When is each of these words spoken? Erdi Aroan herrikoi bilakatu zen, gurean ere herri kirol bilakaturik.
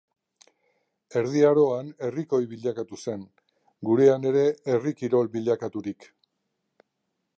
Erdi 1.19 1.43
Aroan 1.49 1.91
herrikoi 2.07 2.39
bilakatu 2.53 2.99
zen, 3.03 3.27
gurean 3.91 4.27
ere 4.31 4.47
herri 4.73 4.95
kirol 5.03 5.31
bilakaturik. 5.37 6.13